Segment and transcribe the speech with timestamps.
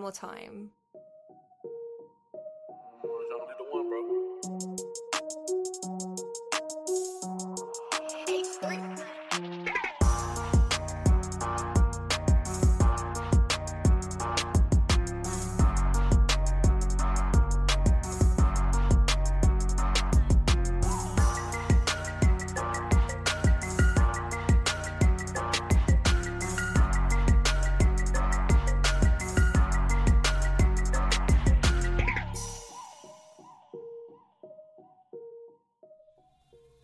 [0.00, 0.70] more time.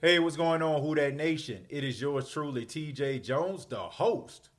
[0.06, 1.66] Hey, what's going on, Who That Nation?
[1.68, 4.50] It is yours truly, TJ Jones, the host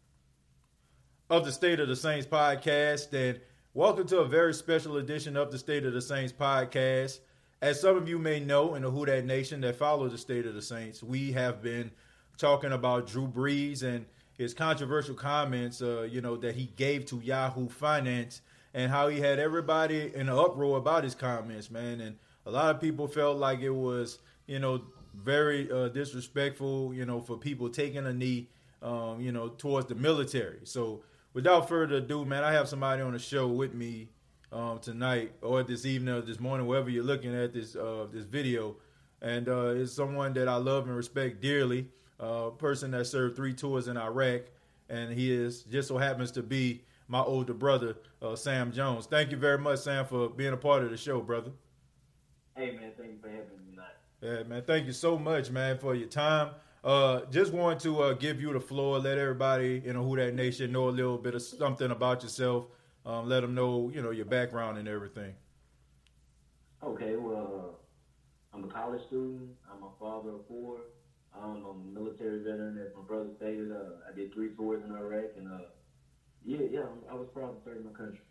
[1.29, 3.13] of the State of the Saints podcast.
[3.13, 3.39] And
[3.73, 7.19] welcome to a very special edition of the State of the Saints podcast.
[7.61, 10.45] As some of you may know in the Who That Nation that follow the State
[10.45, 11.91] of the Saints, we have been
[12.37, 14.05] talking about Drew Brees and
[14.37, 18.41] his controversial comments, uh, you know, that he gave to Yahoo Finance
[18.73, 22.01] and how he had everybody in an uproar about his comments, man.
[22.01, 24.81] And a lot of people felt like it was, you know,
[25.23, 28.49] very uh, disrespectful, you know, for people taking a knee,
[28.81, 30.59] um, you know, towards the military.
[30.63, 34.09] So without further ado, man, I have somebody on the show with me
[34.51, 38.25] um, tonight or this evening or this morning, wherever you're looking at this uh, this
[38.25, 38.75] video,
[39.21, 41.87] and uh, it's someone that I love and respect dearly.
[42.19, 44.41] A person that served three tours in Iraq,
[44.89, 49.05] and he is just so happens to be my older brother, uh, Sam Jones.
[49.05, 51.51] Thank you very much, Sam, for being a part of the show, brother.
[52.55, 53.56] Hey man, thank you for having me.
[54.21, 54.63] Yeah, man.
[54.65, 56.51] Thank you so much, man, for your time.
[56.83, 58.97] Uh, just want to uh, give you the floor.
[58.99, 62.65] Let everybody in a Who That Nation know a little bit of something about yourself.
[63.05, 65.33] Um, let them know, you know, your background and everything.
[66.83, 67.77] Okay, well,
[68.53, 69.49] uh, I'm a college student.
[69.71, 70.79] I'm a father of four.
[71.35, 73.71] Um, I'm a military veteran, as my brother stated.
[73.71, 75.65] Uh, I did three tours in Iraq, and uh,
[76.43, 78.21] yeah, yeah, I was proud to serve my country.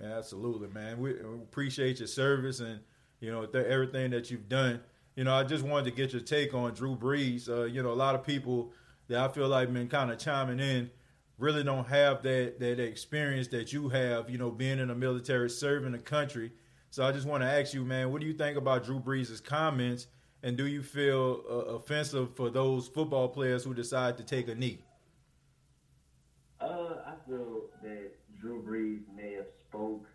[0.00, 0.98] Yeah, absolutely, man.
[0.98, 2.80] We, we appreciate your service and
[3.20, 4.80] you know th- everything that you've done.
[5.16, 7.48] You know, I just wanted to get your take on Drew Brees.
[7.48, 8.72] Uh, you know, a lot of people
[9.08, 10.90] that I feel like been kind of chiming in
[11.38, 14.28] really don't have that that experience that you have.
[14.28, 16.52] You know, being in the military, serving the country.
[16.90, 19.42] So I just want to ask you, man, what do you think about Drew Brees'
[19.42, 20.06] comments,
[20.42, 24.54] and do you feel uh, offensive for those football players who decide to take a
[24.54, 24.80] knee?
[26.60, 30.06] Uh, I feel that Drew Brees may have spoke,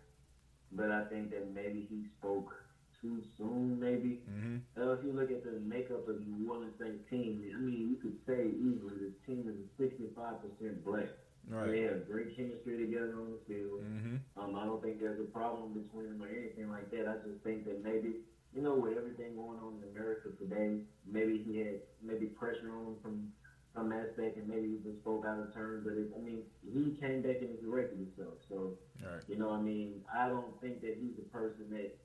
[0.70, 2.61] but I think that maybe he spoke
[3.02, 4.22] too soon, maybe.
[4.30, 4.56] Mm-hmm.
[4.80, 7.90] Uh, if you look at the makeup of the New Orleans Saints team, I mean,
[7.90, 11.10] you could say easily this team is 65% black.
[11.50, 11.70] Right.
[11.70, 13.82] They have great chemistry together on the field.
[13.82, 14.16] Mm-hmm.
[14.38, 17.10] Um, I don't think there's a problem between them or anything like that.
[17.10, 18.22] I just think that maybe,
[18.54, 22.94] you know, with everything going on in America today, maybe he had maybe pressure on
[22.94, 23.32] him from
[23.74, 25.82] some aspect, and maybe he just spoke out of turn.
[25.82, 28.38] But it, I mean, he came back and he corrected himself.
[28.48, 29.22] So, Right.
[29.26, 31.98] you know, I mean, I don't think that he's a person that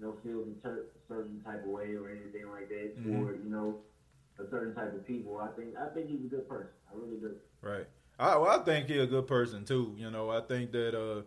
[0.00, 3.04] you know feels a ter- certain type of way or anything like that Mhm.
[3.04, 3.80] toward you know
[4.38, 5.38] a certain type of people.
[5.38, 6.70] I think I think he's a good person.
[6.90, 7.36] I really do.
[7.60, 7.86] Right.
[8.18, 9.94] I, well, I think he's a good person too.
[9.96, 11.22] You know, I think that uh,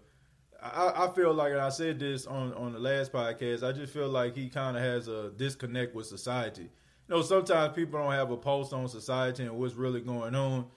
[0.61, 3.63] I, I feel like, and I said this on on the last podcast.
[3.63, 6.63] I just feel like he kind of has a disconnect with society.
[6.63, 10.67] You know, sometimes people don't have a pulse on society and what's really going on.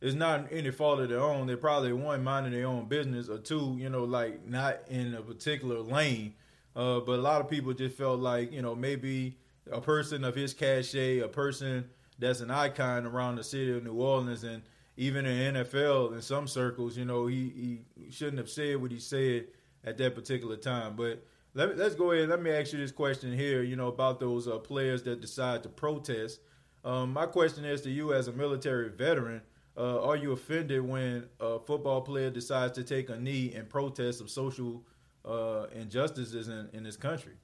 [0.00, 1.46] It's not any fault of their own.
[1.46, 5.22] They're probably one minding their own business, or two, you know, like not in a
[5.22, 6.34] particular lane.
[6.74, 9.36] Uh, but a lot of people just felt like, you know, maybe
[9.70, 11.88] a person of his cachet, a person
[12.18, 14.62] that's an icon around the city of New Orleans, and
[14.96, 18.98] even in NFL in some circles, you know, he, he shouldn't have said what he
[18.98, 19.46] said
[19.84, 20.96] at that particular time.
[20.96, 21.24] But
[21.54, 22.28] let me, let's go ahead.
[22.28, 25.62] Let me ask you this question here, you know, about those uh, players that decide
[25.64, 26.40] to protest.
[26.84, 29.42] Um, my question is to you as a military veteran.
[29.76, 34.20] Uh, are you offended when a football player decides to take a knee in protest
[34.20, 34.82] of social
[35.24, 37.34] uh, injustices in, in this country?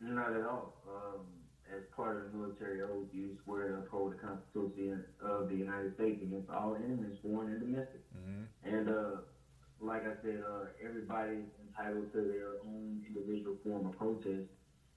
[0.00, 0.74] Not at all.
[0.88, 1.20] Um,
[1.74, 5.94] as part of the military oath, you swear to uphold the Constitution of the United
[5.94, 8.00] States against all enemies, foreign and domestic.
[8.16, 8.74] Mm-hmm.
[8.74, 9.20] And uh,
[9.80, 14.48] like I said, uh, everybody's entitled to their own individual form of protest.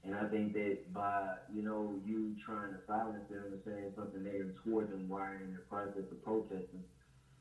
[0.04, 4.24] And I think that by you know you trying to silence them and saying something
[4.24, 6.82] negative toward them while in the process of protesting,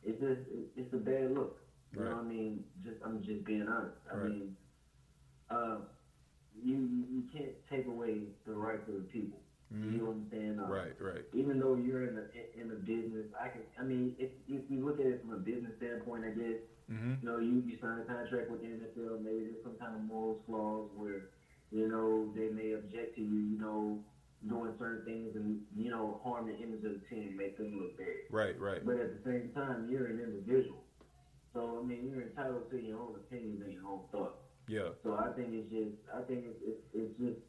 [0.05, 0.41] it's just
[0.77, 1.57] it's a bad look.
[1.93, 2.65] You know what I mean?
[2.85, 3.99] Just I'm just being honest.
[4.13, 4.31] I Right.
[4.31, 4.57] mean,
[5.51, 5.77] uh,
[6.55, 6.77] you
[7.11, 9.41] you can't take away the rights of the people.
[9.73, 9.93] Mhm.
[9.93, 10.59] You know what I'm saying?
[10.61, 11.25] Uh, Right, right.
[11.33, 13.63] even though you're in a in a business, I can.
[13.79, 16.61] I mean, if if you look at it from a business standpoint, I guess
[16.91, 17.23] Mm-hmm.
[17.23, 19.21] you know you you sign a contract with the NFL.
[19.23, 21.31] Maybe there's some kind of morals clause where
[21.71, 23.41] you know they may object to you.
[23.55, 24.05] You know,
[24.49, 27.97] doing certain things and you know harm the image of the team, make them look
[27.97, 28.27] bad.
[28.31, 28.85] Right, right.
[28.85, 30.85] But at the same time, you're an individual.
[31.55, 34.39] So I mean, you're entitled to your own opinions and your own thoughts.
[34.69, 34.95] Yeah.
[35.03, 37.41] So I think it's just, I think it's, it's, it's just,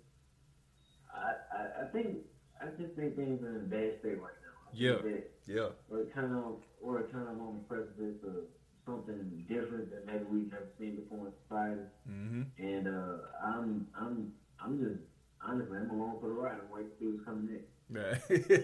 [1.13, 2.25] I, I, I think,
[2.59, 4.57] I just think things are in a bad state right now.
[4.65, 4.97] I Yeah.
[5.45, 5.69] Yeah.
[5.89, 8.49] we're kind of, we're kind of on the precipice of
[8.85, 11.81] something different that maybe we've never seen before in society.
[12.09, 12.41] Mm-hmm.
[12.57, 14.33] And uh, I'm, I'm,
[14.63, 15.01] I'm just
[15.45, 16.57] honestly, I'm along for the ride.
[16.61, 18.49] I'm waiting to see what's coming next.
[18.49, 18.57] Yeah.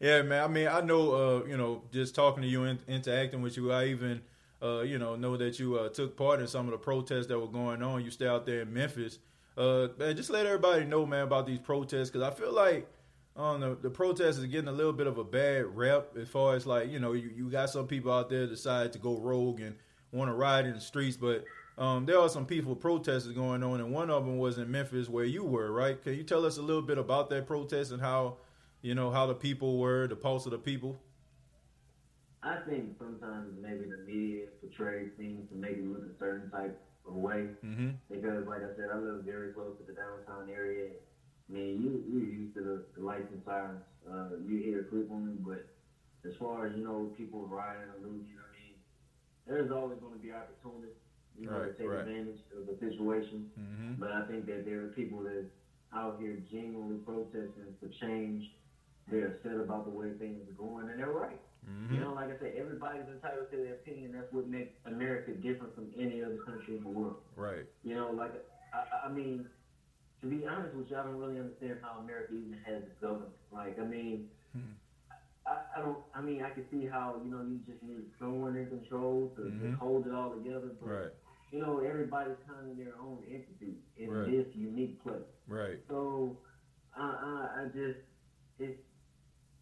[0.00, 0.44] yeah, man.
[0.44, 3.70] I mean, I know, uh, you know, just talking to you and interacting with you,
[3.72, 4.22] I even,
[4.62, 7.38] uh, you know, know that you uh, took part in some of the protests that
[7.38, 8.04] were going on.
[8.04, 9.18] You stay out there in Memphis.
[9.56, 12.86] Uh, man, just let everybody know, man, about these protests because I feel like
[13.36, 16.54] um, the, the protests is getting a little bit of a bad rep as far
[16.56, 19.60] as like, you know, you, you got some people out there decide to go rogue
[19.60, 19.76] and
[20.12, 21.44] want to ride in the streets, but
[21.78, 25.08] um, there are some peaceful protests going on, and one of them was in Memphis
[25.08, 26.02] where you were, right?
[26.02, 28.36] Can you tell us a little bit about that protest and how,
[28.82, 31.00] you know, how the people were, the pulse of the people?
[32.42, 36.80] I think sometimes maybe the media portrays things to make it look a certain type
[37.06, 37.48] of way.
[37.64, 37.90] Mm-hmm.
[38.10, 40.88] Because, like I said, I live very close to the downtown area.
[41.48, 43.82] I mean, you you're used to the, the lights and sirens.
[44.08, 45.68] Uh, you hear frequently, but
[46.24, 48.74] as far as you know, people riding or losing, I mean,
[49.46, 50.96] there's always going to be opportunists,
[51.36, 52.00] you know, Right, to take right.
[52.00, 53.50] advantage of the situation.
[53.58, 54.00] Mm-hmm.
[54.00, 55.44] But I think that there are people that
[55.92, 58.44] out here genuinely protesting for change.
[59.10, 61.40] They're upset about the way things are going, and they're right.
[61.68, 61.94] Mm-hmm.
[61.94, 64.12] You know, like I said, everybody's entitled to their opinion.
[64.14, 67.20] That's what makes America different from any other country in the world.
[67.36, 67.66] Right.
[67.82, 68.32] You know, like
[68.72, 69.46] I, I mean,
[70.22, 73.32] to be honest with you, I don't really understand how America even has its government.
[73.52, 74.74] Like, I mean, Hmm.
[75.46, 75.98] I, I don't.
[76.14, 79.42] I mean, I can see how you know you just need someone in control to,
[79.42, 79.72] Mhm.
[79.72, 80.72] to hold it all together.
[80.80, 81.12] But Right.
[81.52, 84.26] you know, everybody's kind of their own entity in Right.
[84.30, 85.22] this unique place.
[85.46, 85.78] Right.
[85.88, 86.38] So,
[86.96, 87.98] I, I, I just
[88.58, 88.78] it's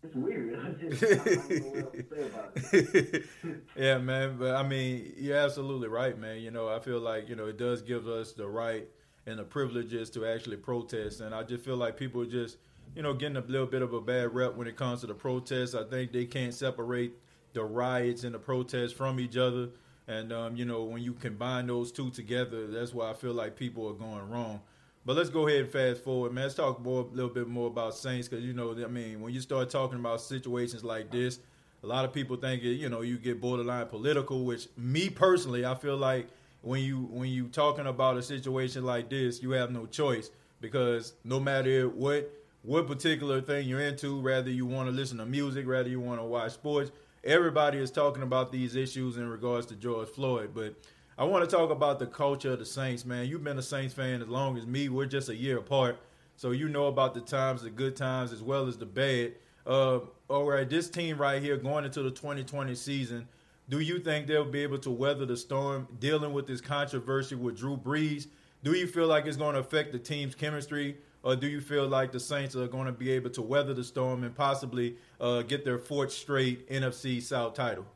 [0.02, 0.78] it's weird.
[0.80, 3.26] Just I, I don't know what else to say about it.
[3.76, 4.36] yeah, man.
[4.38, 6.38] But I mean, you're absolutely right, man.
[6.40, 8.86] You know, I feel like you know it does give us the right
[9.26, 12.58] and the privileges to actually protest, and I just feel like people are just
[12.94, 15.14] you know getting a little bit of a bad rep when it comes to the
[15.14, 15.74] protests.
[15.74, 17.12] I think they can't separate
[17.52, 19.70] the riots and the protests from each other,
[20.06, 23.56] and um, you know when you combine those two together, that's why I feel like
[23.56, 24.60] people are going wrong.
[25.08, 26.44] But let's go ahead and fast forward, man.
[26.44, 29.32] Let's talk more, a little bit more about Saints because you know, I mean, when
[29.32, 31.38] you start talking about situations like this,
[31.82, 34.44] a lot of people think you know you get borderline political.
[34.44, 36.28] Which me personally, I feel like
[36.60, 40.28] when you when you talking about a situation like this, you have no choice
[40.60, 42.30] because no matter what
[42.62, 46.20] what particular thing you're into, rather you want to listen to music, rather you want
[46.20, 46.92] to watch sports,
[47.24, 50.50] everybody is talking about these issues in regards to George Floyd.
[50.52, 50.74] But
[51.18, 53.26] I want to talk about the culture of the Saints, man.
[53.26, 54.88] You've been a Saints fan as long as me.
[54.88, 55.98] We're just a year apart,
[56.36, 59.32] so you know about the times, the good times as well as the bad.
[59.66, 59.98] Uh,
[60.28, 63.26] all right, this team right here going into the 2020 season,
[63.68, 67.56] do you think they'll be able to weather the storm dealing with this controversy with
[67.56, 68.28] Drew Brees?
[68.62, 71.88] Do you feel like it's going to affect the team's chemistry, or do you feel
[71.88, 75.42] like the Saints are going to be able to weather the storm and possibly uh,
[75.42, 77.86] get their fourth straight NFC South title?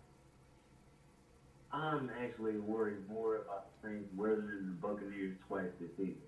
[1.73, 6.21] I'm actually worried more about the Saints weathering the Buccaneers twice this season.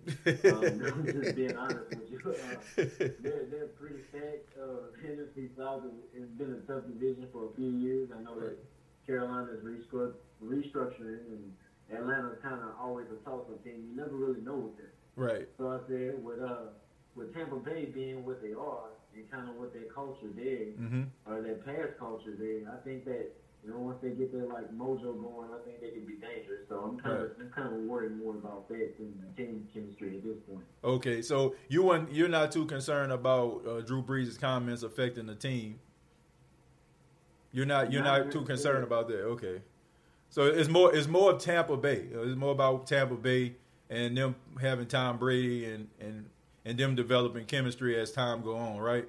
[0.56, 2.20] um, I'm just being honest with you.
[2.25, 2.85] Uh,
[3.20, 4.49] they're, they're pretty stacked.
[4.58, 5.82] Uh, NFC South
[6.17, 8.08] has, been a tough division for a few years.
[8.17, 8.56] I know that
[9.06, 11.52] Carolina's restruct, restructuring and
[11.93, 13.84] Atlanta's kind of always a toss-up team.
[13.91, 14.86] You never really know with them.
[15.17, 15.46] right.
[15.58, 16.72] So I said with uh
[17.15, 21.03] with Tampa Bay being what they are and kind of what their culture did Mm-hmm.
[21.31, 23.31] or their past culture did, I think that
[23.64, 26.68] you know once they get their like mojo going, I think they can be dangerous.
[26.68, 30.16] So I'm kind of I'm kind of worried more about that than the team chemistry
[30.16, 30.64] at this point.
[30.82, 35.34] Okay, so you want you're not too concerned about uh, Drew Brees' comments affecting the
[35.34, 35.78] team.
[37.52, 39.22] You're not you're Not not too concerned about that.
[39.22, 39.62] Okay,
[40.28, 42.06] so it's more it's more of Tampa Bay.
[42.12, 43.54] It's more about Tampa Bay
[43.88, 46.26] and them having Tom Brady and and
[46.66, 49.08] and them developing chemistry as time go on, right?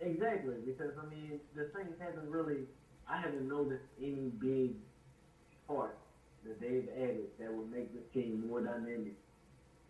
[0.00, 2.66] Exactly, because I mean the Saints haven't really
[3.10, 4.72] I haven't noticed any big
[5.66, 5.96] part
[6.44, 9.14] that they've added that would make the team more dynamic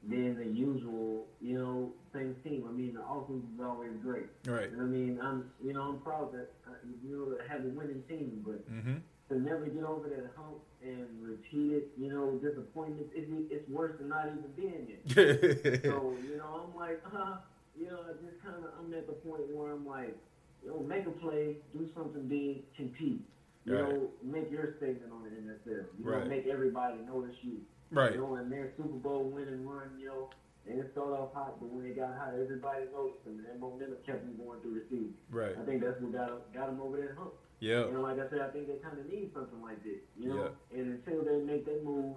[0.08, 2.64] than the usual, you know, Saints team.
[2.68, 4.26] I mean the offense is always great.
[4.46, 4.70] Right.
[4.70, 6.70] And I mean, I'm you know I'm proud that uh,
[7.04, 8.96] you know have a winning team, but Mm-hmm.
[9.30, 13.98] to never get over that hump and repeat it, you know, disappointment, it, it's worse
[13.98, 15.34] than not even being there.
[15.82, 17.36] So you know, I'm like, uh,
[17.78, 20.16] you know, I just kind of I'm at the point where I'm like,
[20.62, 23.22] you know, make a play, do something big, compete.
[23.64, 23.94] You Right.
[23.94, 25.84] know, make your statement on the NFL.
[25.98, 26.24] You Right.
[26.24, 27.60] know, make everybody notice you.
[27.90, 28.12] right.
[28.12, 30.30] You know, and their Super Bowl winning run, you know,
[30.66, 33.58] they didn't start off hot, but when they got hot, everybody noticed them, and that
[33.58, 35.14] momentum kept them going through the season.
[35.30, 35.56] Right.
[35.56, 37.32] I think that's what got got them over that hump.
[37.60, 37.86] Yeah.
[37.86, 40.00] You know, like I said, I think they kind of need something like this.
[40.18, 42.16] You know, and until they make that move,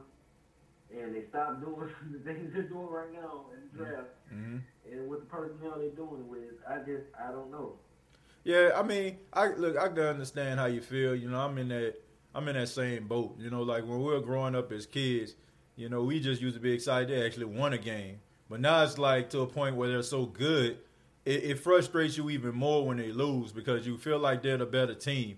[0.92, 4.58] and they stop doing the things they're doing right now in the draft, mm-hmm.
[4.92, 7.80] and with the personnel they're doing with, I just I don't know.
[8.44, 11.16] Yeah, I mean, I look, I can understand how you feel.
[11.16, 11.96] You know, I'm in that,
[12.34, 13.36] I'm in that same boat.
[13.40, 15.36] You know, like when we were growing up as kids,
[15.76, 18.20] you know, we just used to be excited to actually won a game.
[18.50, 20.78] But now it's like to a point where they're so good,
[21.26, 24.66] it, it frustrates you even more when they lose because you feel like they're the
[24.66, 25.38] better team.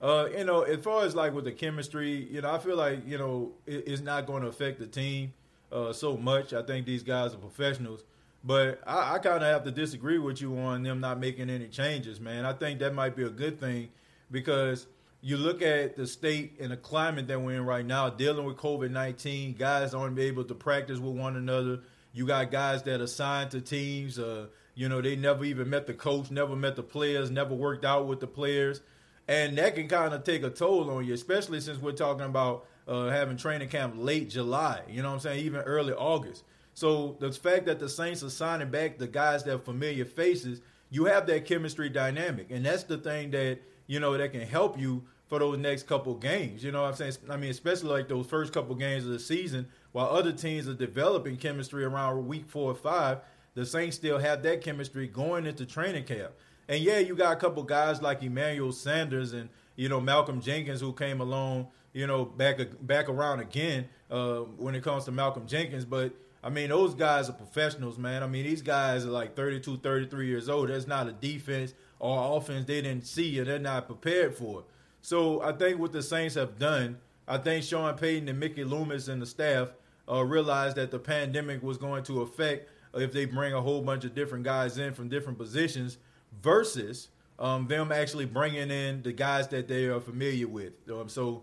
[0.00, 3.06] Uh, you know, as far as like with the chemistry, you know, I feel like
[3.06, 5.32] you know it, it's not going to affect the team
[5.72, 6.52] uh, so much.
[6.52, 8.04] I think these guys are professionals,
[8.46, 11.66] but I, I kind of have to disagree with you on them not making any
[11.66, 12.44] changes, man.
[12.44, 13.88] I think that might be a good thing
[14.30, 14.86] because
[15.20, 18.56] you look at the state and the climate that we're in right now, dealing with
[18.56, 19.54] COVID nineteen.
[19.54, 21.80] Guys aren't able to practice with one another.
[22.12, 24.18] You got guys that are signed to teams.
[24.18, 27.84] Uh, you know, they never even met the coach, never met the players, never worked
[27.84, 28.80] out with the players
[29.28, 32.66] and that can kind of take a toll on you, especially since we're talking about
[32.86, 34.82] uh, having training camp late July.
[34.88, 35.44] You know what I'm saying?
[35.44, 36.44] Even early August.
[36.76, 40.60] So the fact that the Saints are signing back the guys that are familiar faces,
[40.90, 44.78] you have that chemistry dynamic, and that's the thing that you know that can help
[44.78, 46.62] you for those next couple games.
[46.62, 47.14] You know what I'm saying?
[47.30, 50.74] I mean, especially like those first couple games of the season, while other teams are
[50.74, 53.20] developing chemistry around week four or five,
[53.54, 56.32] the Saints still have that chemistry going into training camp.
[56.68, 60.82] And yeah, you got a couple guys like Emmanuel Sanders and you know Malcolm Jenkins
[60.82, 65.46] who came along, you know, back back around again uh, when it comes to Malcolm
[65.46, 65.86] Jenkins.
[65.86, 66.12] But
[66.46, 68.22] I mean, those guys are professionals, man.
[68.22, 70.68] I mean, these guys are like 32, 33 years old.
[70.68, 74.62] That's not a defense or offense they didn't see or they're not prepared for.
[75.02, 79.08] So I think what the Saints have done, I think Sean Payton and Mickey Loomis
[79.08, 79.70] and the staff
[80.08, 84.04] uh, realized that the pandemic was going to affect if they bring a whole bunch
[84.04, 85.98] of different guys in from different positions
[86.40, 87.08] versus
[87.40, 90.74] um, them actually bringing in the guys that they are familiar with.
[90.88, 91.42] Um, so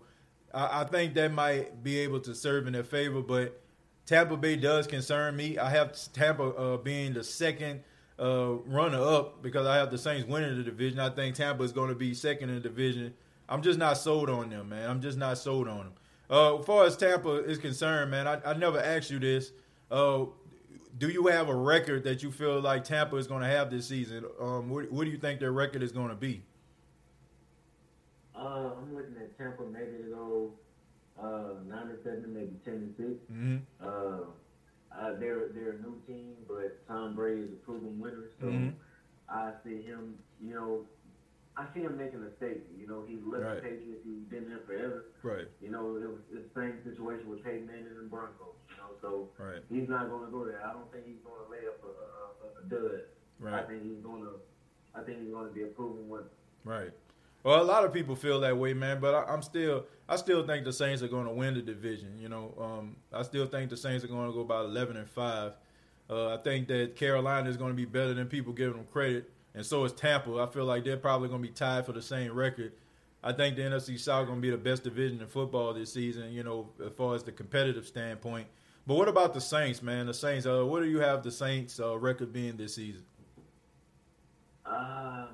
[0.54, 3.20] I, I, think that might be able to serve in their favor.
[3.20, 3.60] But
[4.06, 5.58] Tampa Bay does concern me.
[5.58, 7.80] I have Tampa uh, being the second
[8.18, 11.00] uh, runner up because I have the Saints winning the division.
[11.00, 13.14] I think Tampa is going to be second in the division.
[13.48, 14.88] I'm just not sold on them, man.
[14.88, 15.92] I'm just not sold on them.
[16.30, 19.52] Uh, as far as Tampa is concerned, man, I, I never asked you this.
[19.90, 20.26] Uh,
[20.98, 23.86] do you have a record that you feel like Tampa is going to have this
[23.86, 24.24] season?
[24.40, 26.42] Um, what, what, do you think their record is going to be?
[28.34, 30.52] Uh, I'm looking at Tampa maybe to go
[31.20, 33.56] uh, nine to seven, maybe ten to 6 mm-hmm.
[33.80, 34.30] uh,
[34.94, 38.70] uh, they're they're a new team, but Tom Brady is a proven winner, so mm-hmm.
[39.28, 40.14] I see him.
[40.40, 40.86] You know,
[41.56, 42.70] I see him making a statement.
[42.78, 43.56] You know, he left right.
[43.58, 44.02] the Patriots.
[44.06, 45.10] He's been there forever.
[45.22, 45.50] Right.
[45.62, 48.54] You know, it was the same situation with Peyton Manning and Broncos.
[48.70, 49.62] You know, so right.
[49.66, 50.62] he's not going to go there.
[50.62, 53.06] I don't think he's going to lay up a, a, a dud.
[53.38, 53.54] Right.
[53.54, 54.38] I think he's going to.
[54.94, 56.30] I think he's going to be a proven winner.
[56.62, 56.94] Right.
[57.44, 59.00] Well, a lot of people feel that way, man.
[59.00, 62.18] But I, am still, I still think the Saints are going to win the division.
[62.18, 65.08] You know, um, I still think the Saints are going to go about 11 and
[65.08, 65.52] five.
[66.10, 69.30] Uh, I think that Carolina is going to be better than people give them credit
[69.54, 70.38] and so is Tampa.
[70.38, 72.72] I feel like they're probably going to be tied for the same record.
[73.22, 76.32] I think the NFC South going to be the best division in football this season.
[76.32, 78.46] You know, as far as the competitive standpoint.
[78.86, 80.06] But what about the Saints, man?
[80.06, 80.44] The Saints.
[80.44, 83.04] Uh, what do you have the Saints uh, record being this season?
[84.66, 85.26] Uh,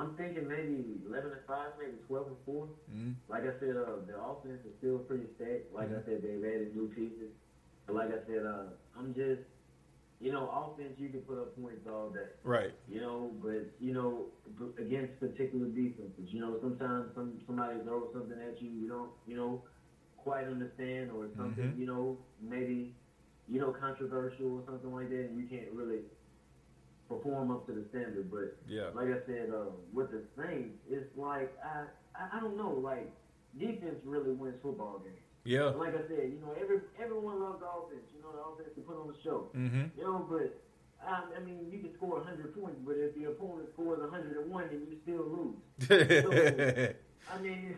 [0.00, 3.12] I'm thinking maybe 11 and five, maybe 12 and 4 mm-hmm.
[3.28, 5.68] Like I said, uh, the offense is still pretty stacked.
[5.76, 6.00] Like mm-hmm.
[6.00, 7.30] I said, they've added new pieces.
[7.86, 9.44] But like I said, uh, I'm just
[10.20, 12.28] you know, offense you can put up points all day.
[12.44, 12.72] Right.
[12.88, 14.26] You know, but you know,
[14.78, 19.36] against particular defenses, you know, sometimes some somebody throws something at you, you don't, you
[19.36, 19.62] know,
[20.18, 21.80] quite understand, or something, mm-hmm.
[21.80, 22.92] you know, maybe,
[23.48, 26.00] you know, controversial or something like that, and you can't really
[27.10, 28.30] perform up to the standard.
[28.30, 32.56] But yeah, like I said, uh, with the Saints, it's like I, I, I don't
[32.56, 33.10] know, like
[33.58, 35.18] defense really wins football games.
[35.44, 35.74] Yeah.
[35.74, 38.06] Like I said, you know, every everyone loves offense.
[38.14, 39.50] You know, the offense to put on the show.
[39.56, 39.98] Mm-hmm.
[39.98, 40.54] You know, but
[41.02, 44.86] I, I mean, you can score 100 points, but if the opponent scores 101, then
[44.86, 45.56] you still lose.
[45.88, 45.96] so,
[47.32, 47.74] I mean,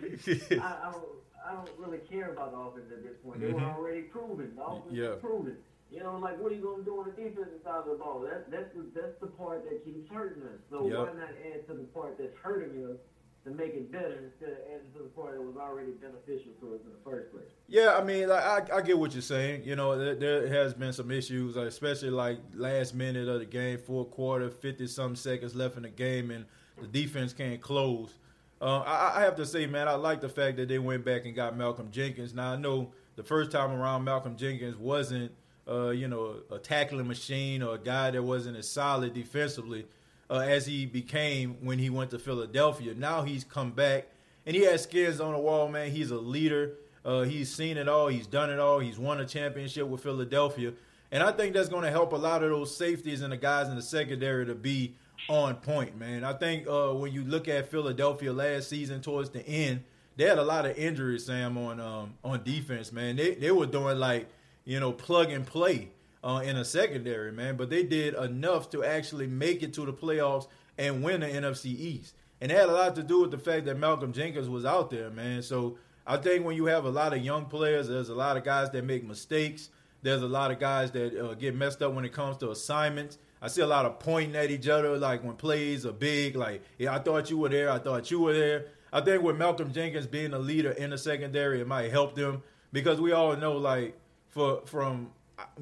[0.61, 1.05] I, I, don't,
[1.47, 3.41] I don't really care about the offense at this point.
[3.41, 3.62] They mm-hmm.
[3.62, 4.53] were already proven.
[4.57, 5.15] The offense yeah.
[5.15, 5.57] is proven.
[5.93, 7.95] You know, like what are you going to do on the defensive side of the
[8.03, 8.21] ball?
[8.21, 10.61] That, that's the, that's the part that keeps hurting us.
[10.71, 10.99] So yep.
[10.99, 12.97] why not add to the part that's hurting us
[13.45, 16.75] to make it better instead of adding to the part that was already beneficial to
[16.75, 17.51] us in the first place.
[17.67, 19.65] Yeah, I mean, like, I, I get what you're saying.
[19.65, 23.79] You know, there, there has been some issues, especially like last minute of the game,
[23.79, 26.47] fourth quarter, fifty some seconds left in the game, and
[26.81, 28.15] the defense can't close.
[28.61, 31.27] Uh, I, I have to say, man, I like the fact that they went back
[31.27, 32.33] and got Malcolm Jenkins.
[32.33, 35.33] Now I know the first time around, Malcolm Jenkins wasn't,
[35.69, 39.87] uh, you know, a tackling machine or a guy that wasn't as solid defensively
[40.31, 42.95] uh, as he became when he went to Philadelphia.
[42.95, 44.07] Now he's come back
[44.47, 45.90] and he has skins on the wall, man.
[45.90, 46.73] He's a leader.
[47.04, 48.09] Uh, he's seen it all.
[48.09, 48.78] He's done it all.
[48.78, 50.73] He's won a championship with Philadelphia.
[51.11, 53.69] And I think that's going to help a lot of those safeties and the guys
[53.69, 54.95] in the secondary to be
[55.28, 56.25] on point, man.
[56.25, 59.85] I think uh, when you look at Philadelphia last season towards the end,
[60.16, 63.16] they had a lot of injuries, Sam, on um, on defense, man.
[63.16, 64.28] They they were doing like
[64.64, 65.88] you know plug and play
[66.25, 67.57] uh, in a secondary, man.
[67.57, 70.47] But they did enough to actually make it to the playoffs
[70.78, 72.14] and win the NFC East.
[72.40, 74.90] And that had a lot to do with the fact that Malcolm Jenkins was out
[74.90, 75.42] there, man.
[75.42, 78.45] So I think when you have a lot of young players, there's a lot of
[78.45, 79.69] guys that make mistakes.
[80.02, 83.19] There's a lot of guys that uh, get messed up when it comes to assignments.
[83.40, 86.62] I see a lot of pointing at each other, like when plays are big, like,
[86.78, 88.66] yeah, I thought you were there, I thought you were there.
[88.92, 92.42] I think with Malcolm Jenkins being a leader in the secondary, it might help them
[92.73, 93.97] because we all know, like,
[94.33, 95.11] for from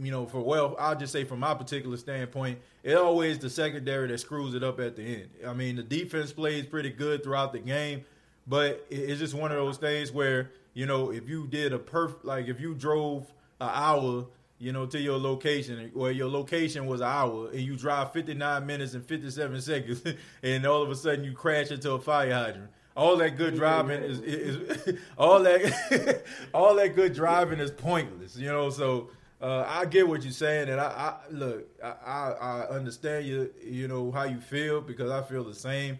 [0.00, 4.08] you know, for well, I'll just say from my particular standpoint, it always the secondary
[4.08, 5.30] that screws it up at the end.
[5.46, 8.04] I mean, the defense plays pretty good throughout the game,
[8.46, 12.14] but it's just one of those things where you know, if you did a perf,
[12.22, 14.26] like if you drove an hour,
[14.58, 18.66] you know, to your location, where your location was an hour, and you drive 59
[18.66, 20.02] minutes and 57 seconds,
[20.42, 24.02] and all of a sudden you crash into a fire hydrant all that good driving
[24.02, 26.22] is, is, is all that
[26.54, 28.68] all that good driving is pointless, you know.
[28.68, 29.08] So
[29.40, 33.88] uh, I get what you're saying, and I, I look, I, I, understand you, you
[33.88, 35.98] know how you feel because I feel the same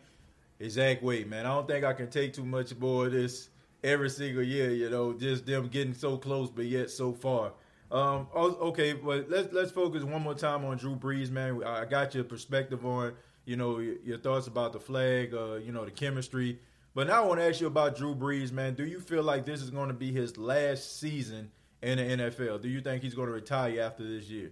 [0.59, 1.47] exact way, man.
[1.47, 3.49] I don't think I can take too much more of this
[3.83, 7.53] every single year, you know, just them getting so close but yet so far.
[7.91, 11.65] Um, okay, but let's let's focus one more time on Drew Brees, man.
[11.65, 13.15] I got your perspective on,
[13.47, 16.59] you know, your, your thoughts about the flag, uh, you know, the chemistry.
[16.95, 18.75] But now I want to ask you about Drew Brees, man.
[18.75, 21.51] Do you feel like this is going to be his last season
[21.83, 22.61] in the NFL?
[22.61, 24.51] Do you think he's going to retire after this year?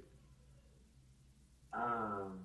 [1.72, 2.38] Um.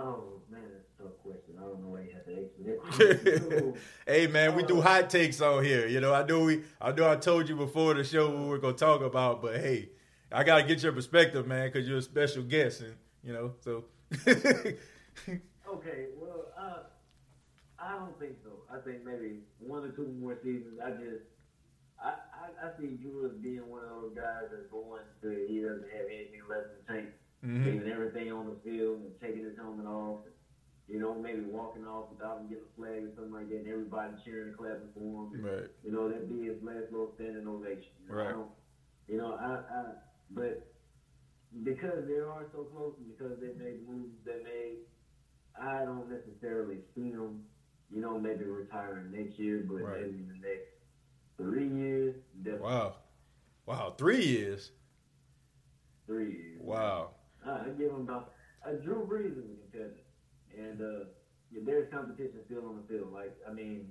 [0.00, 1.54] Oh man, that's a tough question.
[1.58, 3.74] I don't know why you have to ask me that
[4.06, 5.88] hey man, we do hot takes on here.
[5.88, 8.54] You know, I know we, I know I told you before the show what we
[8.54, 9.88] are gonna talk about, but hey,
[10.30, 13.84] I gotta get your perspective, man, because you're a special guest, and you know, so.
[14.28, 16.78] okay, well, uh,
[17.78, 18.66] I don't think so.
[18.66, 20.82] I think maybe one or two more seasons.
[20.82, 21.22] I just
[21.98, 25.90] I, I, I see as being one of those guys that's going to he doesn't
[25.90, 27.08] have anything left in the tank,
[27.42, 27.64] mm-hmm.
[27.66, 30.26] leaving everything on the field and taking his helmet off.
[30.26, 30.34] And,
[30.88, 33.68] you know, maybe walking off without him getting a flag or something like that, and
[33.68, 35.36] everybody cheering and clapping for him.
[35.36, 35.68] Right.
[35.84, 37.92] You know, that'd be his last little standing ovation.
[38.02, 38.34] You know, right.
[38.34, 38.42] I
[39.08, 39.82] you know, I, I,
[40.30, 40.68] but
[41.64, 44.84] because they are so close and because they made moves they made,
[45.56, 47.44] I don't necessarily see them,
[47.90, 50.02] you know, maybe retiring next year, but right.
[50.02, 50.68] maybe the next
[51.38, 52.68] Three years, definitely.
[52.68, 52.94] Wow.
[53.64, 54.72] Wow, three years.
[56.06, 56.60] Three years.
[56.60, 57.10] Wow.
[57.46, 58.32] I give him about
[58.66, 60.00] uh, Drew Brees is a contender,
[60.58, 61.04] and uh,
[61.52, 63.12] yeah, there's competition still on the field.
[63.12, 63.86] Like I mean,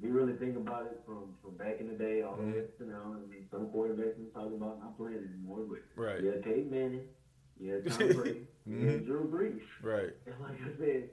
[0.00, 2.86] we really think about it from from back in the day all the way to
[2.86, 3.16] now.
[3.16, 6.22] I mean, some quarterbacks we talking about not playing anymore, but right.
[6.22, 7.08] yeah, Peyton Manning,
[7.58, 8.88] yeah, Tom Brady, mm-hmm.
[8.88, 10.14] yeah, Drew Brees, right.
[10.26, 11.10] And like I said,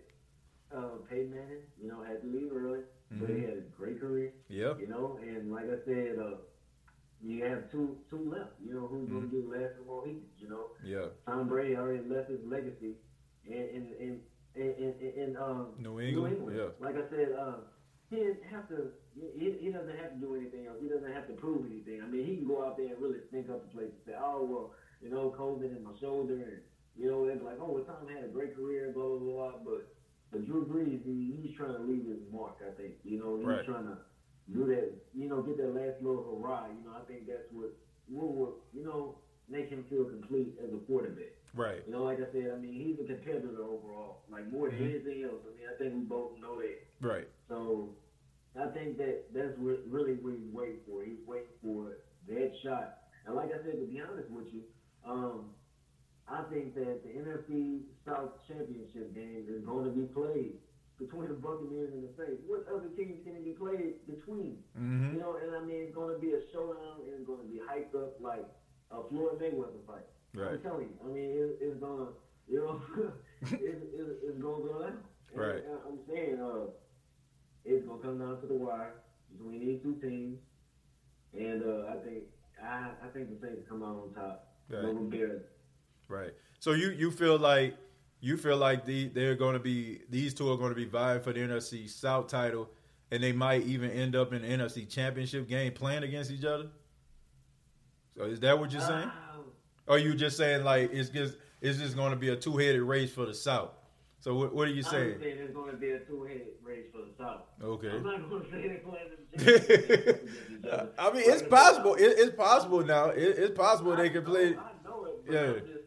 [0.75, 2.81] uh, Peyton Manning, you know, had to leave early.
[3.11, 3.19] Mm-hmm.
[3.19, 4.31] But he had a great career.
[4.47, 4.73] Yeah.
[4.79, 6.37] You know, and like I said, uh,
[7.21, 8.55] you have two two left.
[8.63, 9.27] You know, who's mm-hmm.
[9.27, 10.71] gonna get last of all Heat, you know?
[10.83, 11.11] Yeah.
[11.25, 12.95] Tom Brady already left his legacy
[13.45, 14.19] in in in
[14.55, 16.15] in, in, in um, New England.
[16.15, 16.57] New England.
[16.57, 16.85] Yeah.
[16.85, 17.55] Like I said, uh,
[18.09, 18.91] he didn't have to.
[19.15, 20.77] He, he doesn't have to do anything else.
[20.81, 22.01] He doesn't have to prove anything.
[22.03, 24.15] I mean, he can go out there and really stink up the place and say,
[24.19, 26.59] "Oh well, you know, COVID in my shoulder," and
[26.97, 29.51] you know, they're like, "Oh, well, Tom had a great career," blah blah blah.
[29.63, 29.87] But
[30.31, 32.57] but Drew Brees, he, he's trying to leave his mark.
[32.65, 33.65] I think you know he's right.
[33.65, 33.97] trying to
[34.53, 34.93] do that.
[35.13, 36.67] You know, get that last little hurrah.
[36.67, 37.75] You know, I think that's what
[38.09, 39.17] will you know
[39.49, 41.35] make him feel complete as a quarterback.
[41.53, 41.83] Right.
[41.85, 44.23] You know, like I said, I mean, he's a competitor overall.
[44.31, 44.95] Like more than mm-hmm.
[44.95, 45.43] anything else.
[45.43, 46.79] I mean, I think we both know that.
[47.05, 47.27] Right.
[47.49, 47.89] So
[48.55, 51.03] I think that that's what really what he's waiting for.
[51.03, 51.99] He's waiting for
[52.31, 53.03] that shot.
[53.27, 54.63] And like I said, to be honest with you,
[55.05, 55.51] um,
[56.27, 60.55] I think that the NFC South Championship game is going to be played
[61.01, 62.41] between the Buccaneers and the Saints.
[62.45, 64.61] What other teams can it be played between?
[64.77, 65.17] Mm-hmm.
[65.17, 67.49] You know, and I mean, it's going to be a showdown and it's going to
[67.49, 68.45] be hyped up like
[68.91, 70.05] a Floyd Mayweather fight.
[70.33, 70.53] Right.
[70.53, 70.97] I'm telling you.
[71.03, 72.13] I mean, it, it's going to,
[72.47, 72.79] you know,
[73.51, 74.97] it, it, it's going to go down.
[75.33, 75.63] Right.
[75.87, 76.69] I'm saying, uh,
[77.65, 78.93] it's going to come down to the wire
[79.31, 80.37] between these two teams.
[81.33, 82.23] And uh, I think
[82.61, 84.53] I, I think the Saints come out on top.
[84.69, 84.85] Right.
[84.85, 85.43] Over Bears.
[86.11, 86.33] Right.
[86.59, 87.75] So you you feel like
[88.19, 91.21] you feel like the they're going to be these two are going to be vying
[91.21, 92.69] for the NFC South title,
[93.11, 96.67] and they might even end up in the NFC Championship game playing against each other.
[98.17, 99.09] So is that what you're saying?
[99.09, 99.41] Uh,
[99.87, 102.57] or are you just saying like it's just it's just going to be a two
[102.57, 103.71] headed race for the South?
[104.21, 105.15] So what, what are you saying?
[105.15, 107.41] I'm saying it's going to be a two-headed race for the South.
[107.61, 107.89] Okay.
[107.89, 109.09] I'm not going to say they're playing
[110.69, 110.89] them.
[110.99, 111.95] I mean, it's possible.
[111.95, 113.05] It, it's possible now.
[113.09, 114.55] It, it's possible they can play.
[114.55, 115.23] I know it.
[115.27, 115.80] Yeah.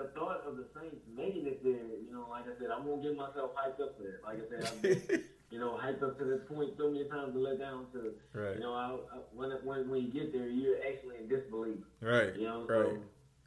[0.00, 1.72] I'm just, I'm the thought of the Saints making it there.
[1.72, 4.20] You know, like I said, I'm gonna get myself hyped up for it.
[4.24, 7.34] Like I said, I've been, you know, hyped up to this point so many times
[7.34, 8.12] to let down to.
[8.32, 8.54] Right.
[8.54, 11.78] You know, I, I, when when when you get there, you're actually in disbelief.
[12.00, 12.34] Right.
[12.36, 12.86] You know, Right.
[12.86, 12.98] so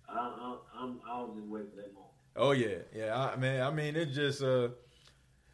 [0.10, 2.12] I, I, I'm I'll just wait for that moment.
[2.36, 3.16] Oh yeah, yeah.
[3.18, 4.70] I man, I mean, it's just uh,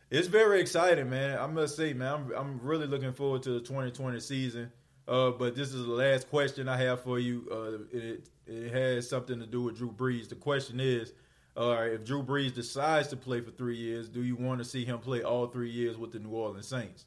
[0.09, 1.37] it's very exciting, man.
[1.37, 4.71] I must say, man, I'm I'm really looking forward to the 2020 season.
[5.07, 7.47] Uh, but this is the last question I have for you.
[7.51, 10.27] Uh, it it has something to do with Drew Brees.
[10.27, 11.13] The question is,
[11.55, 14.85] uh, if Drew Brees decides to play for three years, do you want to see
[14.85, 17.05] him play all three years with the New Orleans Saints?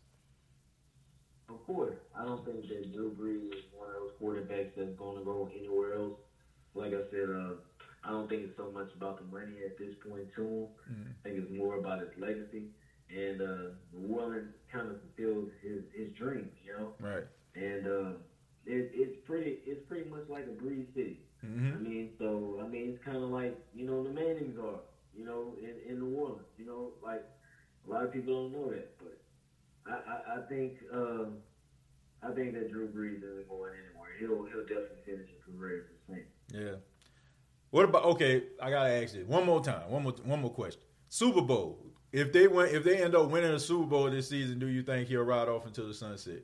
[1.49, 5.19] Of course, I don't think that Drew Brees is one of those quarterbacks that's going
[5.19, 6.19] to go anywhere else.
[6.75, 7.55] Like I said, uh,
[8.05, 10.67] I don't think it's so much about the money at this point to him.
[11.25, 12.71] I think it's more about his legacy.
[13.11, 16.95] And uh, New Orleans kind of fulfills his, his dreams, you know.
[16.99, 17.25] Right.
[17.55, 18.13] And uh,
[18.67, 21.21] it, it's pretty it's pretty much like a Breeze City.
[21.43, 21.83] I Mm-hmm.
[21.83, 24.79] mean, so I mean, it's kind of like you know the Mannings are,
[25.17, 26.47] you know, in, in New Orleans.
[26.57, 27.25] You know, like
[27.87, 29.19] a lot of people don't know that, but
[29.87, 31.39] I I, I think um,
[32.23, 34.11] I think that Drew Brees isn't going anywhere.
[34.21, 36.27] He'll he'll definitely finish his career as a Saint.
[36.67, 36.77] Yeah.
[37.71, 38.45] What about okay?
[38.63, 39.91] I gotta ask you one more time.
[39.91, 40.81] One more one more question.
[41.09, 41.87] Super Bowl.
[42.13, 44.83] If they win, if they end up winning a Super Bowl this season, do you
[44.83, 46.43] think he'll ride off into the sunset?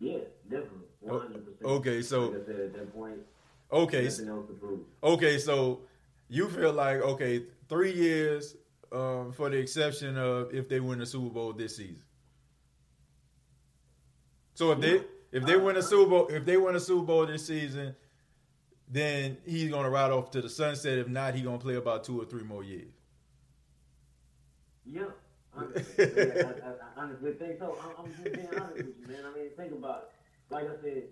[0.00, 1.62] Yeah, definitely, one hundred percent.
[1.64, 3.18] okay, so- like I said, at that point,
[3.70, 4.08] Okay,
[5.02, 5.38] okay.
[5.38, 5.80] So
[6.28, 8.56] you feel like okay, three years
[8.92, 12.02] um, for the exception of if they win the Super Bowl this season.
[14.54, 15.02] So if they
[15.32, 17.94] if they win a Super Bowl if they win a Super Bowl this season,
[18.88, 20.98] then he's gonna ride off to the sunset.
[20.98, 22.92] If not, he's gonna play about two or three more years.
[24.86, 25.04] Yeah.
[25.54, 27.76] Honestly, yeah, I, I honestly think so.
[27.82, 29.24] I'm, I'm just being honest with you, man.
[29.26, 30.08] I mean, think about
[30.50, 30.54] it.
[30.54, 31.02] Like I said,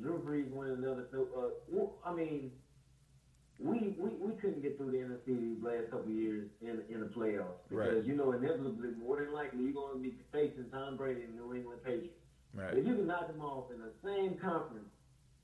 [0.00, 1.06] Drew Brees won another.
[1.14, 2.50] Uh, I mean,
[3.60, 7.00] we, we we couldn't get through the NFC these last couple of years in in
[7.00, 8.04] the playoffs because Right.
[8.04, 11.54] you know inevitably, more than likely, you're going to be facing Tom Brady and New
[11.54, 12.18] England Patriots.
[12.54, 12.74] Right.
[12.76, 14.90] If you can knock them off in the same conference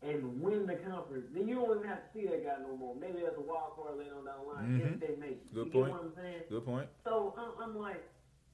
[0.02, 2.94] and win the conference, then you don't even have to see that guy no more.
[2.96, 4.94] Maybe there's a wild card later on down the line Mhm.
[4.94, 5.54] if they make it.
[5.54, 5.86] Good you point.
[5.86, 6.42] Get what I'm saying?
[6.48, 6.88] Good point.
[7.04, 8.02] So I'm, I'm like,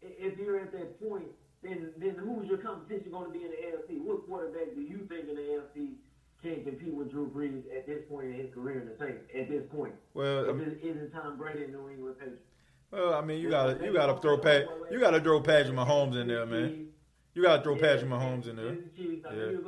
[0.02, 1.28] if you're at that point,
[1.66, 4.00] then then who's your competition going to be in the AFC?
[4.02, 5.94] What quarterback do you think in the AFC
[6.42, 9.24] can compete with Drew Brees at this point in his career in the Saints?
[9.34, 12.42] At this point, Well, um, isn't Tom Brady in New England Patriots?
[12.90, 16.28] well, I mean, you gotta you gotta throw Pat you gotta throw Patrick Mahomes in
[16.28, 16.88] there, man.
[17.34, 18.76] You gotta throw Patrick Mahomes in there.
[18.96, 19.58] Yeah.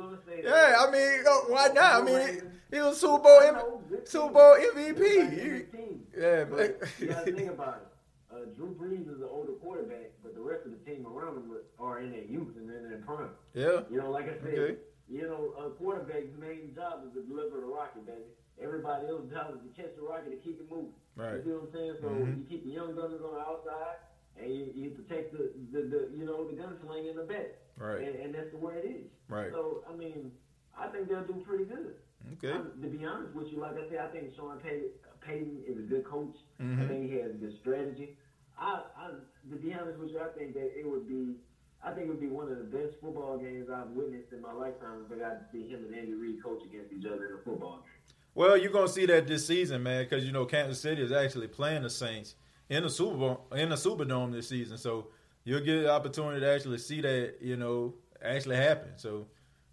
[0.43, 2.01] Yeah, I mean, oh, why not?
[2.01, 5.99] I mean, he, was Super Bowl M- Super Bowl MVP.
[6.17, 7.85] Yeah, But you gotta think about it.
[8.31, 10.11] Uh, Drew Brees is an older quarterback,
[10.49, 13.29] rest of the team around him are in their youth and in their prime.
[13.53, 14.77] yeah, You know, like I said, Okay.
[15.07, 18.29] you know, a quarterback's main job is to deliver the rocket, baby.
[18.61, 20.93] Everybody else's job is to catch the rocket and keep it moving.
[21.15, 21.35] right.
[21.37, 21.95] You see what I'm saying?
[22.01, 22.37] So Mhm.
[22.37, 23.97] you keep the young gunners on the outside,
[24.37, 28.01] and you, you protect the, the, the you know the gunslinger in the back, Right,
[28.07, 29.07] and, and that's the way it is.
[29.29, 29.51] right.
[29.51, 30.31] So I mean,
[30.77, 31.95] I think they'll do pretty good.
[32.33, 32.51] Okay.
[32.51, 35.77] I'm- to be honest with you, like I said, I think Sean Pay- Payton is
[35.77, 36.35] a good coach.
[36.59, 36.87] I Mhm.
[36.87, 38.17] think he has a good strategy.
[38.59, 39.07] I, I,
[39.51, 41.35] to be honest with you, I think that it would be,
[41.83, 44.51] I think it would be one of the best football games I've witnessed in my
[44.51, 47.33] lifetime if I got to see him and Andy Reid coach against each other in
[47.35, 48.15] a football game.
[48.35, 51.47] Well, you're gonna see that this season, man, because you know Kansas City is actually
[51.47, 52.35] playing the Saints
[52.69, 55.07] in the Super Bowl in the Superdome this season, so
[55.43, 58.89] you'll get the opportunity to actually see that, you know, actually happen.
[58.97, 59.25] So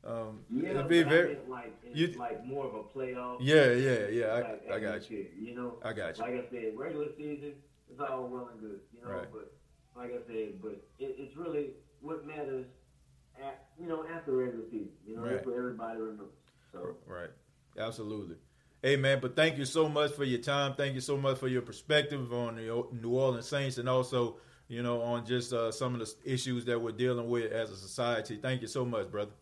[0.04, 1.36] um, Yeah, it'll be very.
[1.36, 3.36] I like it's you- like more of a playoff.
[3.40, 4.32] Yeah, yeah, yeah.
[4.32, 4.88] like I, I got you.
[4.88, 6.24] atmosphere, You know, I got you.
[6.24, 7.52] like I said, regular season
[7.90, 8.80] it's all well and good.
[8.94, 9.28] You know, Right.
[9.32, 9.52] but
[9.96, 11.70] like I said, but it, it's really
[12.00, 12.66] what matters.
[13.42, 15.32] At, you know, after regular season, you know, Right.
[15.34, 16.32] that's what everybody remembers.
[16.72, 16.96] So.
[17.06, 17.28] Right.
[17.78, 18.36] Absolutely.
[18.82, 20.74] Hey man, but thank you so much for your time.
[20.74, 24.82] Thank you so much for your perspective on the New Orleans Saints and also, you
[24.82, 28.36] know, on just uh, some of the issues that we're dealing with as a society.
[28.36, 29.32] Thank you so much, brother.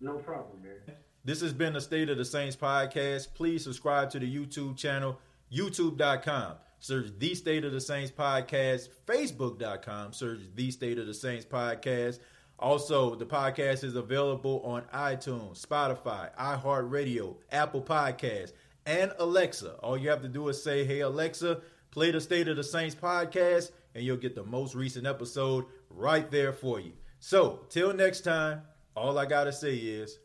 [0.00, 0.96] No problem, man.
[1.24, 3.34] This has been the State of the Saints podcast.
[3.34, 5.18] Please subscribe to the YouTube channel,
[5.52, 6.54] youtube.com.
[6.82, 10.14] Search The State of the Saints podcast, facebook.com.
[10.14, 12.20] Search The State of the Saints podcast.
[12.58, 18.52] Also, the podcast is available on iTunes, Spotify, iHeartRadio, Apple Podcasts,
[18.86, 19.74] and Alexa.
[19.82, 22.94] All you have to do is say, Hey, Alexa, play the State of the Saints
[22.94, 26.92] podcast, and you'll get the most recent episode right there for you.
[27.18, 28.62] So, till next time,
[28.96, 30.18] all I got to say is,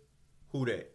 [0.54, 0.95] who that?